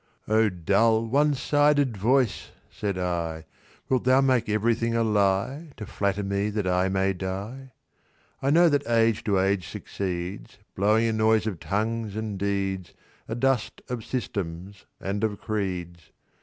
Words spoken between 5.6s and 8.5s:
To flatter me that I may die? "I